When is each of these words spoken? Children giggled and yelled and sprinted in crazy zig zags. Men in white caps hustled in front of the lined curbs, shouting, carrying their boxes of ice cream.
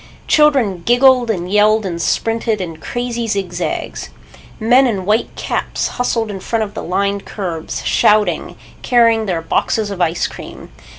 Children 0.27 0.81
giggled 0.83 1.29
and 1.29 1.51
yelled 1.51 1.85
and 1.85 2.01
sprinted 2.01 2.59
in 2.59 2.77
crazy 2.77 3.27
zig 3.27 3.53
zags. 3.53 4.09
Men 4.59 4.87
in 4.87 5.05
white 5.05 5.35
caps 5.35 5.89
hustled 5.89 6.31
in 6.31 6.39
front 6.39 6.63
of 6.63 6.73
the 6.73 6.81
lined 6.81 7.23
curbs, 7.23 7.83
shouting, 7.85 8.55
carrying 8.81 9.27
their 9.27 9.43
boxes 9.43 9.91
of 9.91 10.01
ice 10.01 10.25
cream. 10.25 10.69